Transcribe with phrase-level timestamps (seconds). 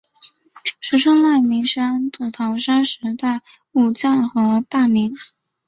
[0.79, 5.15] 石川赖明是安土桃山时代武将和大名。